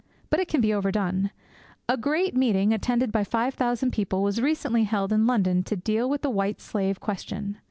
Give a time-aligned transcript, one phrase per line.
[0.31, 1.29] But it can be overdone.
[1.87, 6.09] A great meeting, attended by five thousand people, was recently held in London to deal
[6.09, 7.59] with the White Slave question.